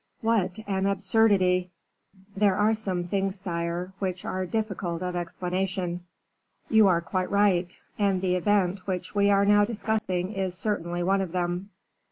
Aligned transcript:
What 0.21 0.57
an 0.65 0.87
absurdity!" 0.87 1.69
"There 2.35 2.55
are 2.55 2.73
some 2.73 3.03
things, 3.03 3.39
sire, 3.39 3.93
which 3.99 4.25
are 4.25 4.47
difficult 4.47 5.03
of 5.03 5.15
explanation." 5.15 6.01
"You 6.71 6.87
are 6.87 7.01
quite 7.01 7.29
right, 7.29 7.71
and 7.99 8.19
the 8.19 8.33
event 8.35 8.87
which 8.87 9.13
we 9.13 9.29
are 9.29 9.45
now 9.45 9.63
discussing 9.63 10.33
is 10.33 10.57
certainly 10.57 11.03
one 11.03 11.21
of 11.21 11.33
them. 11.33 11.69